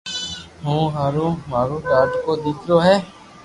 ھون 0.63 0.79
مارو 0.95 1.27
ما 1.49 1.59
رو 1.67 1.77
لاڌڪو 1.89 2.31
ديڪرو 2.43 2.77
ھون 2.85 2.99